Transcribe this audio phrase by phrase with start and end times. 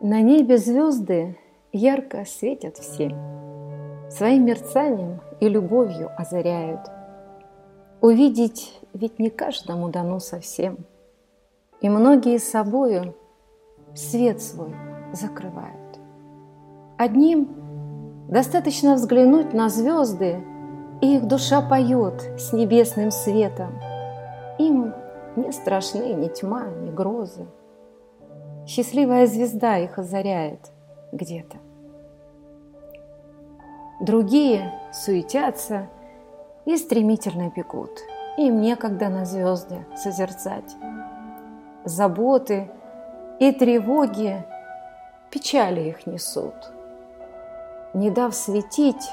[0.00, 1.36] На небе звезды
[1.72, 3.08] ярко светят все,
[4.08, 6.82] Своим мерцанием и любовью озаряют.
[8.00, 10.86] Увидеть ведь не каждому дано совсем,
[11.80, 13.16] И многие собою
[13.96, 14.72] свет свой
[15.12, 15.98] закрывают.
[16.96, 17.48] Одним
[18.28, 20.44] достаточно взглянуть на звезды,
[21.00, 23.80] И их душа поет с небесным светом.
[24.60, 24.94] Им
[25.34, 27.48] не страшны ни тьма, ни грозы,
[28.68, 30.60] Счастливая звезда их озаряет
[31.10, 31.56] где-то.
[33.98, 35.88] Другие суетятся
[36.66, 37.98] и стремительно бегут.
[38.36, 40.76] Им некогда на звезды созерцать.
[41.86, 42.70] Заботы
[43.40, 44.44] и тревоги
[45.30, 46.70] печали их несут,
[47.94, 49.10] не дав светить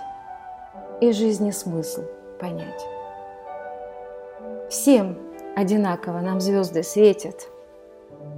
[1.00, 2.04] и жизни смысл
[2.42, 2.86] понять.
[4.70, 5.18] Всем
[5.56, 7.48] одинаково нам звезды светят.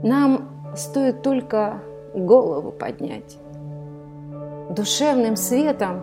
[0.03, 0.46] Нам
[0.77, 1.81] стоит только
[2.13, 3.37] голову поднять.
[4.69, 6.01] Душевным светом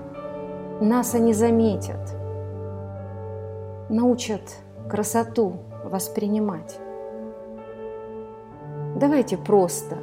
[0.81, 2.17] нас они заметят,
[3.89, 4.41] научат
[4.89, 6.79] красоту воспринимать.
[8.97, 9.99] Давайте просто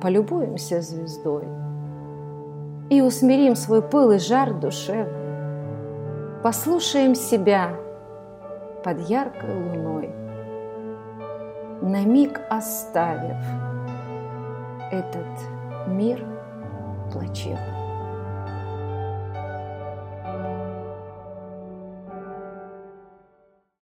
[0.00, 1.44] полюбуемся звездой
[2.90, 5.24] и усмирим свой пыл и жар душевный.
[6.42, 7.74] Послушаем себя
[8.84, 10.10] под яркой луной,
[11.80, 13.38] на миг оставив
[14.90, 15.26] этот
[15.86, 16.24] мир
[17.12, 17.83] плачевный.